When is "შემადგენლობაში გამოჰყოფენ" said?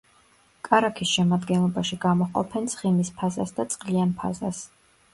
1.17-2.73